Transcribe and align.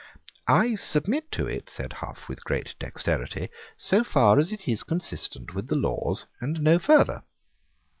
"I 0.47 0.73
submit 0.77 1.31
to 1.33 1.45
it," 1.45 1.69
said 1.69 1.93
Hough 1.93 2.27
with 2.27 2.43
great 2.43 2.73
dexterity, 2.79 3.49
"so 3.77 4.03
far 4.03 4.39
as 4.39 4.51
it 4.51 4.67
is 4.67 4.81
consistent 4.81 5.53
with 5.53 5.67
the 5.67 5.75
laws, 5.75 6.25
and 6.41 6.59
no 6.59 6.79
farther." 6.79 7.21